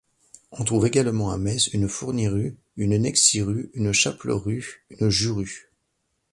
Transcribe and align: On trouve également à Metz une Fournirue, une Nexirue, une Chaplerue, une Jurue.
On 0.51 0.63
trouve 0.63 0.87
également 0.87 1.29
à 1.29 1.37
Metz 1.37 1.67
une 1.73 1.87
Fournirue, 1.87 2.57
une 2.75 2.97
Nexirue, 2.97 3.69
une 3.75 3.93
Chaplerue, 3.93 4.81
une 4.89 5.09
Jurue. 5.11 5.71